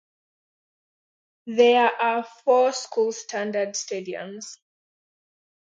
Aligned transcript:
There 1.45 1.91
are 2.01 2.23
four 2.43 2.73
school-standard 2.73 3.75
stadiums. 3.75 4.57